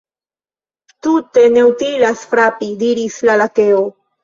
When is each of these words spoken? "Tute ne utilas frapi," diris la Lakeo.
"Tute 1.07 1.43
ne 1.59 1.67
utilas 1.67 2.25
frapi," 2.33 2.73
diris 2.83 3.21
la 3.31 3.39
Lakeo. 3.45 3.87